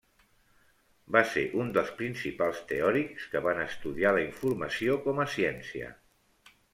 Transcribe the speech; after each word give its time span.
Va 1.15 1.21
ser 1.33 1.41
un 1.63 1.67
dels 1.75 1.91
principals 1.99 2.61
teòrics 2.71 3.27
que 3.33 3.41
van 3.49 3.61
estudiar 3.65 4.15
la 4.19 4.23
informació 4.23 4.97
com 5.09 5.23
a 5.25 5.29
ciència. 5.35 5.91